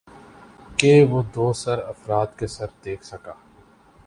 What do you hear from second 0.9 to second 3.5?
وہ دوسر افراد کے ثر دیکھ سکہ